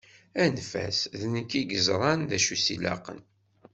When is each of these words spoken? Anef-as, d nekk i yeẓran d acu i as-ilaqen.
Anef-as, 0.43 0.99
d 1.19 1.21
nekk 1.33 1.51
i 1.59 1.61
yeẓran 1.63 2.21
d 2.29 2.31
acu 2.37 2.51
i 2.53 2.57
as-ilaqen. 2.59 3.19